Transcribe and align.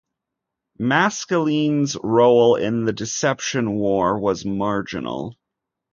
Maskelyne's 0.79 1.95
role 2.03 2.55
in 2.55 2.85
the 2.85 2.91
deception 2.91 3.73
war 3.75 4.17
was 4.17 4.43
marginal. 4.43 5.37